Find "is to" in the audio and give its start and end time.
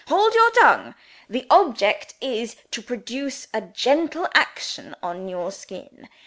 2.21-2.81